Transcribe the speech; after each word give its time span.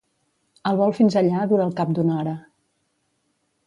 El 0.69 0.79
vol 0.79 0.95
fins 1.01 1.19
allà 1.23 1.45
dura 1.53 1.69
al 1.69 1.77
cap 1.83 1.95
d'una 1.99 2.19
hora. 2.25 2.37